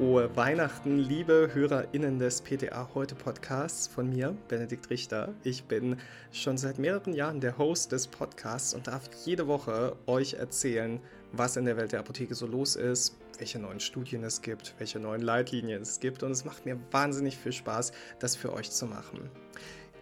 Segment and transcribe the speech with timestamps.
[0.00, 5.34] frohe Weihnachten, liebe HörerInnen des PTA Heute Podcasts von mir, Benedikt Richter.
[5.44, 5.98] Ich bin
[6.32, 11.00] schon seit mehreren Jahren der Host des Podcasts und darf jede Woche euch erzählen,
[11.32, 14.98] was in der Welt der Apotheke so los ist, welche neuen Studien es gibt, welche
[14.98, 18.86] neuen Leitlinien es gibt und es macht mir wahnsinnig viel Spaß, das für euch zu
[18.86, 19.28] machen.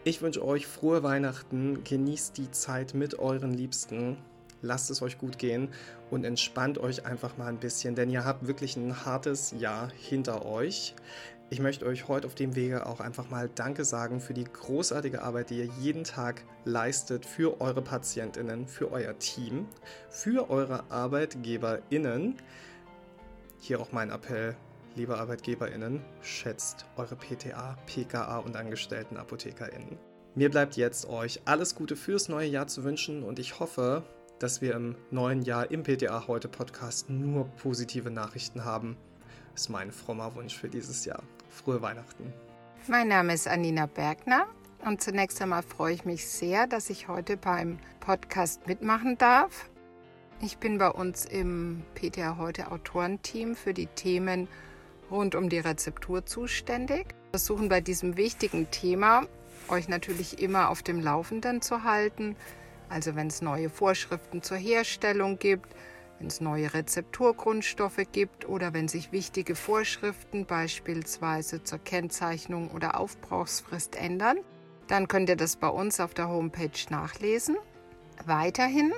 [0.05, 4.17] Ich wünsche euch frohe Weihnachten, genießt die Zeit mit euren Liebsten
[4.63, 5.69] lasst es euch gut gehen
[6.11, 10.45] und entspannt euch einfach mal ein bisschen, denn ihr habt wirklich ein hartes Jahr hinter
[10.47, 10.95] euch.
[11.51, 15.23] Ich möchte euch heute auf dem Wege auch einfach mal Danke sagen für die großartige
[15.23, 19.67] Arbeit, die ihr jeden Tag leistet für eure Patientinnen, für euer Team,
[20.11, 22.35] für eure Arbeitgeberinnen.
[23.61, 24.57] Hier auch mein Appell,
[24.95, 29.97] liebe Arbeitgeberinnen, schätzt eure PTA, PKA und angestellten Apothekerinnen.
[30.35, 34.03] Mir bleibt jetzt euch alles Gute fürs neue Jahr zu wünschen und ich hoffe,
[34.39, 38.97] dass wir im neuen Jahr im PTA heute Podcast nur positive Nachrichten haben.
[39.53, 41.23] Das ist mein frommer Wunsch für dieses Jahr.
[41.51, 42.33] Frohe Weihnachten.
[42.87, 44.47] Mein Name ist Anina Bergner
[44.85, 49.69] und zunächst einmal freue ich mich sehr, dass ich heute beim Podcast mitmachen darf.
[50.41, 54.47] Ich bin bei uns im PTA heute Autorenteam für die Themen
[55.11, 57.09] rund um die Rezeptur zuständig.
[57.09, 59.27] Wir versuchen bei diesem wichtigen Thema
[59.69, 62.37] euch natürlich immer auf dem Laufenden zu halten,
[62.89, 65.75] also wenn es neue Vorschriften zur Herstellung gibt,
[66.19, 73.97] wenn es neue Rezepturgrundstoffe gibt oder wenn sich wichtige Vorschriften beispielsweise zur Kennzeichnung oder Aufbrauchsfrist
[73.97, 74.39] ändern,
[74.89, 77.57] dann könnt ihr das bei uns auf der Homepage nachlesen.
[78.25, 78.93] Weiterhin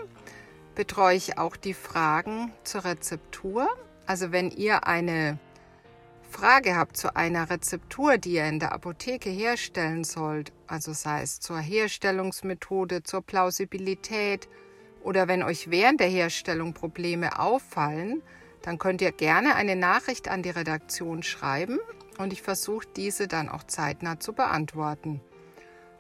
[0.75, 3.69] betreue ich auch die Fragen zur Rezeptur.
[4.07, 5.39] Also wenn ihr eine
[6.31, 11.41] Frage habt zu einer Rezeptur, die ihr in der Apotheke herstellen sollt, also sei es
[11.41, 14.49] zur Herstellungsmethode, zur Plausibilität
[15.03, 18.23] oder wenn euch während der Herstellung Probleme auffallen,
[18.63, 21.79] dann könnt ihr gerne eine Nachricht an die Redaktion schreiben
[22.19, 25.21] und ich versuche diese dann auch zeitnah zu beantworten.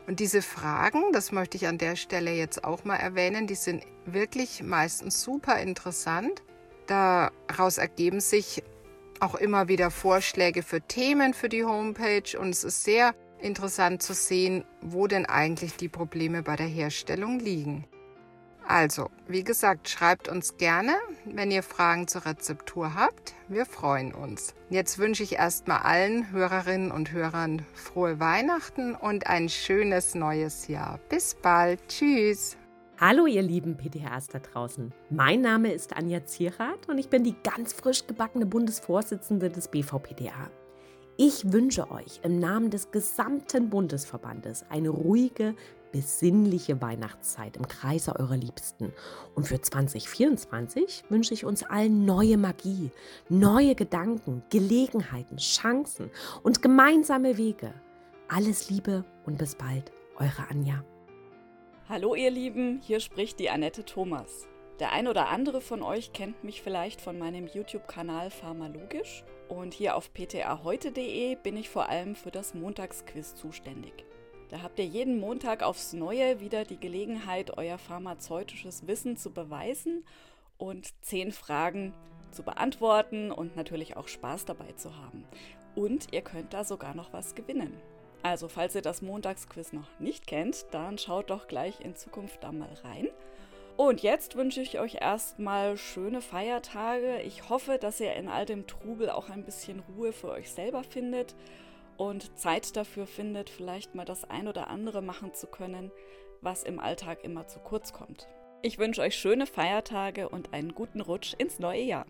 [0.06, 3.84] Und diese Fragen, das möchte ich an der Stelle jetzt auch mal erwähnen, die sind
[4.06, 6.42] wirklich meistens super interessant.
[6.86, 8.62] Daraus ergeben sich
[9.20, 14.14] auch immer wieder Vorschläge für Themen für die Homepage und es ist sehr interessant zu
[14.14, 17.86] sehen, wo denn eigentlich die Probleme bei der Herstellung liegen.
[18.66, 20.94] Also, wie gesagt, schreibt uns gerne,
[21.24, 23.34] wenn ihr Fragen zur Rezeptur habt.
[23.48, 24.54] Wir freuen uns.
[24.68, 31.00] Jetzt wünsche ich erstmal allen Hörerinnen und Hörern frohe Weihnachten und ein schönes neues Jahr.
[31.08, 31.80] Bis bald.
[31.88, 32.56] Tschüss.
[33.02, 34.92] Hallo ihr lieben PTHs da draußen.
[35.08, 40.50] Mein Name ist Anja Zierath und ich bin die ganz frisch gebackene Bundesvorsitzende des BVPTA.
[41.16, 45.54] Ich wünsche euch im Namen des gesamten Bundesverbandes eine ruhige,
[45.92, 48.92] besinnliche Weihnachtszeit im Kreise eurer Liebsten.
[49.34, 52.90] Und für 2024 wünsche ich uns allen neue Magie,
[53.30, 56.10] neue Gedanken, Gelegenheiten, Chancen
[56.42, 57.72] und gemeinsame Wege.
[58.28, 60.84] Alles Liebe und bis bald, eure Anja.
[61.90, 64.46] Hallo ihr Lieben, hier spricht die Annette Thomas.
[64.78, 69.96] Der ein oder andere von euch kennt mich vielleicht von meinem YouTube-Kanal Pharmalogisch und hier
[69.96, 74.04] auf ptaheute.de bin ich vor allem für das Montagsquiz zuständig.
[74.50, 80.04] Da habt ihr jeden Montag aufs Neue wieder die Gelegenheit, euer pharmazeutisches Wissen zu beweisen
[80.58, 81.92] und zehn Fragen
[82.30, 85.24] zu beantworten und natürlich auch Spaß dabei zu haben.
[85.74, 87.72] Und ihr könnt da sogar noch was gewinnen.
[88.22, 92.52] Also, falls ihr das Montagsquiz noch nicht kennt, dann schaut doch gleich in Zukunft da
[92.52, 93.08] mal rein.
[93.76, 97.22] Und jetzt wünsche ich euch erstmal schöne Feiertage.
[97.22, 100.84] Ich hoffe, dass ihr in all dem Trubel auch ein bisschen Ruhe für euch selber
[100.84, 101.34] findet
[101.96, 105.90] und Zeit dafür findet, vielleicht mal das ein oder andere machen zu können,
[106.42, 108.28] was im Alltag immer zu kurz kommt.
[108.62, 112.06] Ich wünsche euch schöne Feiertage und einen guten Rutsch ins neue Jahr.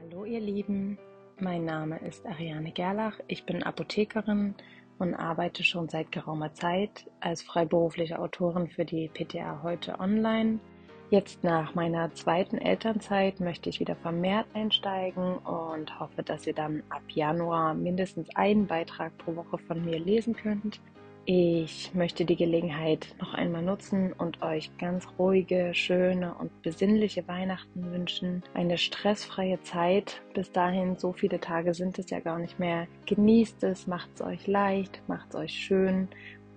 [0.00, 0.98] Hallo ihr Lieben,
[1.38, 4.54] mein Name ist Ariane Gerlach, ich bin Apothekerin
[4.98, 10.58] und arbeite schon seit geraumer Zeit als freiberufliche Autorin für die PTA heute online.
[11.08, 16.82] Jetzt nach meiner zweiten Elternzeit möchte ich wieder vermehrt einsteigen und hoffe, dass ihr dann
[16.88, 20.80] ab Januar mindestens einen Beitrag pro Woche von mir lesen könnt.
[21.28, 27.90] Ich möchte die Gelegenheit noch einmal nutzen und euch ganz ruhige, schöne und besinnliche Weihnachten
[27.90, 28.44] wünschen.
[28.54, 30.22] Eine stressfreie Zeit.
[30.34, 32.86] Bis dahin, so viele Tage sind es ja gar nicht mehr.
[33.06, 36.06] Genießt es, macht es euch leicht, macht es euch schön.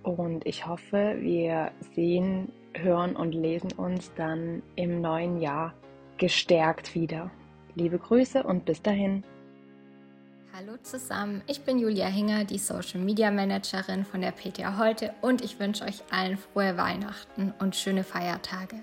[0.04, 5.74] Und ich hoffe, wir sehen, hören und lesen uns dann im neuen Jahr
[6.16, 7.32] gestärkt wieder.
[7.74, 9.24] Liebe Grüße und bis dahin.
[10.52, 15.44] Hallo zusammen, ich bin Julia Hinger, die Social Media Managerin von der PTA heute und
[15.44, 18.82] ich wünsche euch allen frohe Weihnachten und schöne Feiertage.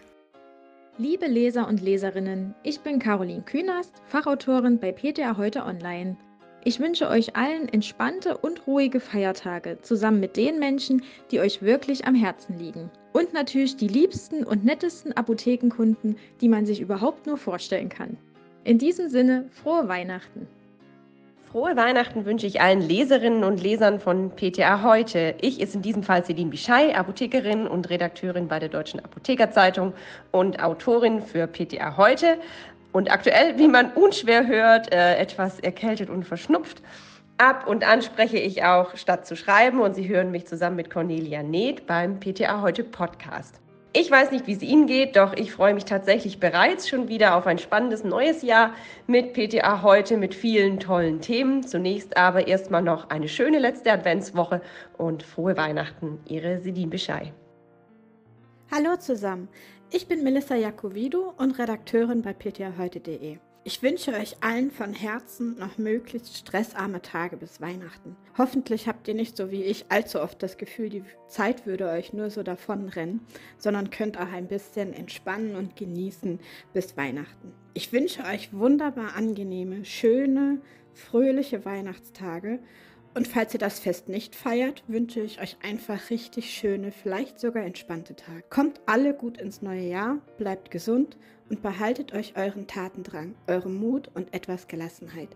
[0.98, 6.16] Liebe Leser und Leserinnen, ich bin Caroline Künast, Fachautorin bei PTA heute online.
[6.64, 12.08] Ich wünsche euch allen entspannte und ruhige Feiertage zusammen mit den Menschen, die euch wirklich
[12.08, 12.90] am Herzen liegen.
[13.12, 18.18] Und natürlich die liebsten und nettesten Apothekenkunden, die man sich überhaupt nur vorstellen kann.
[18.64, 20.48] In diesem Sinne, frohe Weihnachten!
[21.58, 25.34] Frohe Weihnachten wünsche ich allen Leserinnen und Lesern von PTA heute.
[25.42, 29.94] Ich ist in diesem Fall Celine Bischei, Apothekerin und Redakteurin bei der Deutschen Apothekerzeitung
[30.30, 32.38] und Autorin für PTA heute.
[32.92, 36.84] Und aktuell, wie man unschwer hört, äh, etwas erkältet und verschnupft.
[37.40, 40.92] Ab und an spreche ich auch statt zu schreiben und Sie hören mich zusammen mit
[40.92, 43.60] Cornelia Neth beim PTA Heute Podcast.
[43.94, 47.36] Ich weiß nicht, wie es Ihnen geht, doch ich freue mich tatsächlich bereits schon wieder
[47.36, 48.74] auf ein spannendes neues Jahr
[49.08, 51.64] mit PTA Heute mit vielen tollen Themen.
[51.64, 54.62] Zunächst aber erstmal noch eine schöne letzte Adventswoche
[54.98, 56.20] und frohe Weihnachten.
[56.28, 57.34] Ihre Sedin Beschei.
[58.72, 59.48] Hallo zusammen.
[59.90, 63.38] Ich bin Melissa Jacovido und Redakteurin bei ptaheute.de.
[63.68, 68.16] Ich wünsche euch allen von Herzen noch möglichst stressarme Tage bis Weihnachten.
[68.38, 72.14] Hoffentlich habt ihr nicht so wie ich allzu oft das Gefühl, die Zeit würde euch
[72.14, 73.20] nur so davonrennen,
[73.58, 76.40] sondern könnt auch ein bisschen entspannen und genießen
[76.72, 77.52] bis Weihnachten.
[77.74, 80.62] Ich wünsche euch wunderbar angenehme, schöne,
[80.94, 82.60] fröhliche Weihnachtstage
[83.16, 87.64] und falls ihr das Fest nicht feiert, wünsche ich euch einfach richtig schöne, vielleicht sogar
[87.64, 88.44] entspannte Tage.
[88.50, 91.18] Kommt alle gut ins neue Jahr, bleibt gesund
[91.50, 95.30] und behaltet euch euren Tatendrang, euren Mut und etwas Gelassenheit.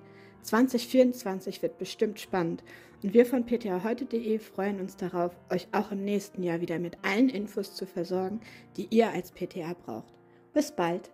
[0.43, 2.63] 2024 wird bestimmt spannend
[3.03, 7.29] und wir von ptaheute.de freuen uns darauf, euch auch im nächsten Jahr wieder mit allen
[7.29, 8.41] Infos zu versorgen,
[8.77, 10.13] die ihr als PTA braucht.
[10.53, 11.11] Bis bald!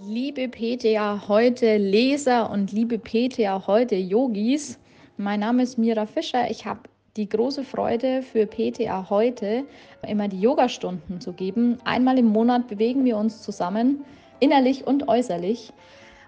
[0.00, 4.78] Liebe PTA heute Leser und liebe PTA heute Yogis,
[5.16, 6.48] mein Name ist Mira Fischer.
[6.48, 6.82] Ich habe
[7.16, 9.64] die große Freude für PTA heute
[10.06, 11.78] immer die Yogastunden zu geben.
[11.84, 14.04] Einmal im Monat bewegen wir uns zusammen,
[14.40, 15.72] innerlich und äußerlich,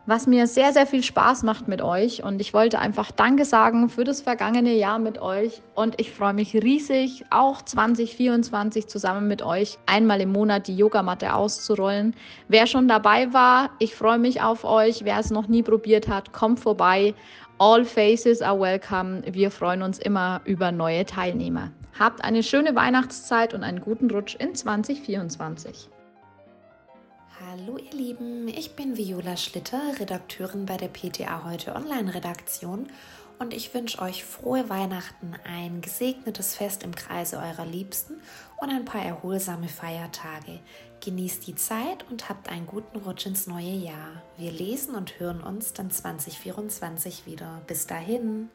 [0.07, 2.25] was mir sehr, sehr viel Spaß macht mit euch.
[2.25, 5.62] Und ich wollte einfach Danke sagen für das vergangene Jahr mit euch.
[5.75, 11.35] Und ich freue mich riesig, auch 2024 zusammen mit euch einmal im Monat die Yogamatte
[11.35, 12.15] auszurollen.
[12.49, 15.05] Wer schon dabei war, ich freue mich auf euch.
[15.05, 17.15] Wer es noch nie probiert hat, kommt vorbei
[17.62, 19.23] All faces are welcome.
[19.31, 21.71] Wir freuen uns immer über neue Teilnehmer.
[21.99, 25.91] Habt eine schöne Weihnachtszeit und einen guten Rutsch in 2024.
[27.48, 32.90] Hallo ihr Lieben, ich bin Viola Schlitter, Redakteurin bei der PTA Heute Online-Redaktion
[33.38, 38.20] und ich wünsche euch frohe Weihnachten, ein gesegnetes Fest im Kreise eurer Liebsten
[38.60, 40.60] und ein paar erholsame Feiertage.
[41.02, 44.22] Genießt die Zeit und habt einen guten Rutsch ins neue Jahr.
[44.37, 47.62] Wir lesen und hören uns dann 2024 wieder.
[47.66, 48.50] Bis dahin.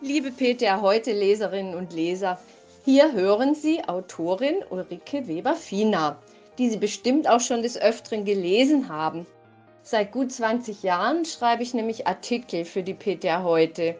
[0.00, 2.38] Liebe PTA heute Leserinnen und Leser,
[2.84, 6.18] hier hören Sie Autorin Ulrike Weber-Fiener,
[6.58, 9.26] die Sie bestimmt auch schon des Öfteren gelesen haben.
[9.82, 13.96] Seit gut 20 Jahren schreibe ich nämlich Artikel für die PTA heute.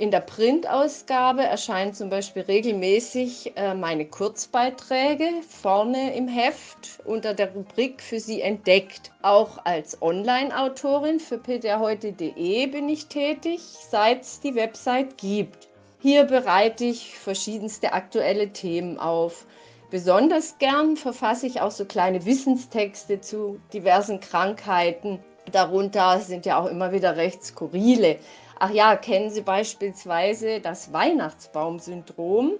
[0.00, 7.52] In der Printausgabe erscheinen zum Beispiel regelmäßig äh, meine Kurzbeiträge vorne im Heft unter der
[7.52, 9.12] Rubrik für Sie entdeckt.
[9.20, 13.60] Auch als Online-Autorin für ptaheute.de bin ich tätig,
[13.90, 15.68] seit es die Website gibt.
[16.00, 19.46] Hier bereite ich verschiedenste aktuelle Themen auf.
[19.90, 25.18] Besonders gern verfasse ich auch so kleine Wissenstexte zu diversen Krankheiten.
[25.50, 28.18] Darunter sind ja auch immer wieder recht skurrile.
[28.60, 32.52] Ach ja, kennen Sie beispielsweise das Weihnachtsbaumsyndrom?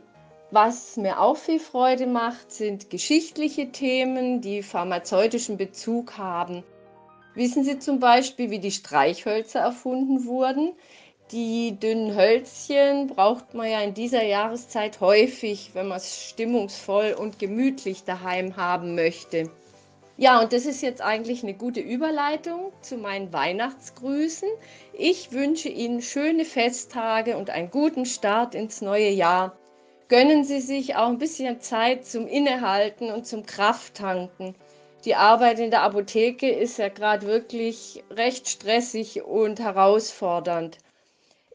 [0.50, 6.64] Was mir auch viel Freude macht, sind geschichtliche Themen, die pharmazeutischen Bezug haben.
[7.34, 10.72] Wissen Sie zum Beispiel, wie die Streichhölzer erfunden wurden?
[11.32, 17.38] Die dünnen Hölzchen braucht man ja in dieser Jahreszeit häufig, wenn man es stimmungsvoll und
[17.38, 19.48] gemütlich daheim haben möchte.
[20.16, 24.48] Ja, und das ist jetzt eigentlich eine gute Überleitung zu meinen Weihnachtsgrüßen.
[24.92, 29.56] Ich wünsche Ihnen schöne Festtage und einen guten Start ins neue Jahr.
[30.08, 34.56] Gönnen Sie sich auch ein bisschen Zeit zum Innehalten und zum Krafttanken.
[35.04, 40.76] Die Arbeit in der Apotheke ist ja gerade wirklich recht stressig und herausfordernd.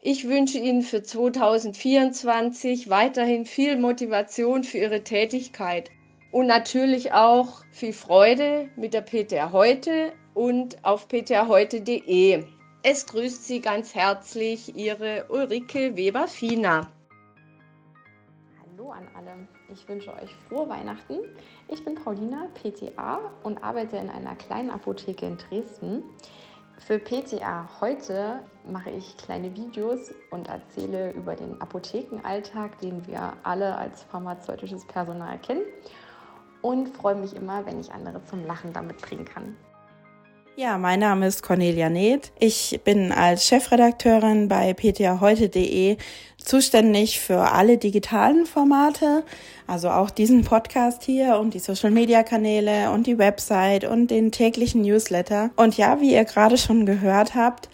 [0.08, 5.90] Ich wünsche Ihnen für 2024 weiterhin viel Motivation für Ihre Tätigkeit
[6.30, 12.44] und natürlich auch viel Freude mit der PTA heute und auf ptaheute.de.
[12.84, 16.88] Es grüßt Sie ganz herzlich Ihre Ulrike Weber-Fiener.
[18.62, 19.48] Hallo an alle.
[19.72, 21.18] Ich wünsche euch frohe Weihnachten.
[21.66, 26.04] Ich bin Paulina, PTA und arbeite in einer kleinen Apotheke in Dresden.
[26.78, 33.76] Für PTA heute mache ich kleine Videos und erzähle über den Apothekenalltag, den wir alle
[33.76, 35.62] als pharmazeutisches Personal kennen
[36.62, 39.56] und freue mich immer, wenn ich andere zum Lachen damit bringen kann.
[40.58, 42.32] Ja, mein Name ist Cornelia Neth.
[42.38, 45.98] Ich bin als Chefredakteurin bei ptaheute.de
[46.38, 49.22] zuständig für alle digitalen Formate,
[49.66, 54.32] also auch diesen Podcast hier und die Social Media Kanäle und die Website und den
[54.32, 55.50] täglichen Newsletter.
[55.56, 57.68] Und ja, wie ihr gerade schon gehört habt,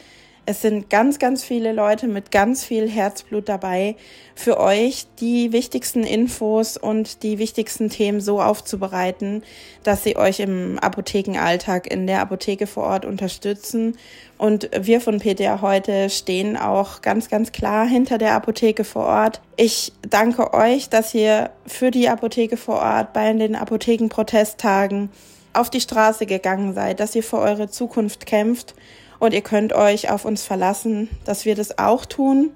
[0.45, 3.95] es sind ganz, ganz viele Leute mit ganz viel Herzblut dabei,
[4.35, 9.45] für euch die wichtigsten Infos und die wichtigsten Themen so aufzubereiten,
[9.85, 13.97] dass sie euch im Apothekenalltag in der Apotheke vor Ort unterstützen.
[14.37, 19.41] Und wir von PTA heute stehen auch ganz, ganz klar hinter der Apotheke vor Ort.
[19.57, 25.11] Ich danke euch, dass ihr für die Apotheke vor Ort bei den Apothekenprotesttagen
[25.53, 28.75] auf die Straße gegangen seid, dass ihr für eure Zukunft kämpft
[29.23, 32.51] und ihr könnt euch auf uns verlassen, dass wir das auch tun.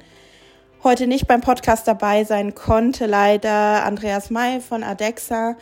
[0.82, 5.54] Heute nicht beim Podcast dabei sein konnte leider Andreas May von Adexa.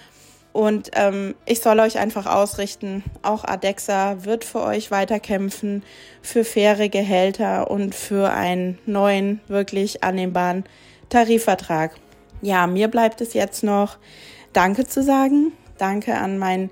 [0.54, 5.82] Und ähm, ich soll euch einfach ausrichten, auch Adexa wird für euch weiterkämpfen,
[6.22, 10.64] für faire Gehälter und für einen neuen, wirklich annehmbaren
[11.10, 11.96] Tarifvertrag.
[12.40, 13.98] Ja, mir bleibt es jetzt noch
[14.54, 15.52] Danke zu sagen.
[15.76, 16.70] Danke an mein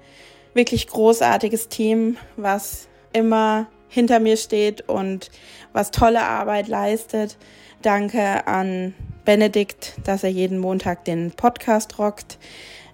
[0.54, 5.30] wirklich großartiges Team, was immer hinter mir steht und
[5.74, 7.36] was tolle Arbeit leistet.
[7.82, 8.94] Danke an
[9.26, 12.38] Benedikt, dass er jeden Montag den Podcast rockt.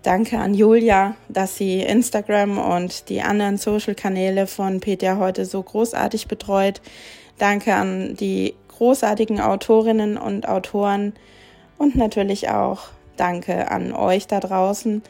[0.02, 6.26] Danke an Julia, dass sie Instagram und die anderen Social-Kanäle von Peter heute so großartig
[6.26, 6.80] betreut.
[7.38, 11.12] Danke an die großartigen Autorinnen und Autoren
[11.78, 15.02] und natürlich auch danke an euch da draußen,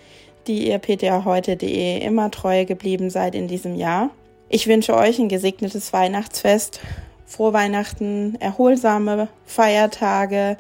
[0.47, 4.11] die ihr ptaheute.de immer treu geblieben seid in diesem Jahr.
[4.50, 6.81] Ich wünsche euch ein gesegnetes Weihnachtsfest,
[7.26, 10.57] frohe Weihnachten, erholsame Feiertage,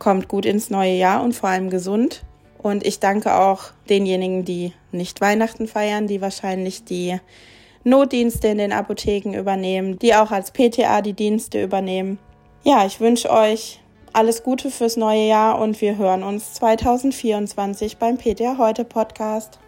[0.00, 2.24] kommt gut ins neue Jahr und vor allem gesund.
[2.60, 7.20] Und ich danke auch denjenigen, die nicht Weihnachten feiern, die wahrscheinlich die
[7.84, 12.18] Notdienste in den Apotheken übernehmen, die auch als PTA die Dienste übernehmen.
[12.64, 13.80] Ja, ich wünsche euch
[14.12, 19.60] alles Gute fürs neue Jahr und wir hören uns 2024 beim PTA Heute Podcast.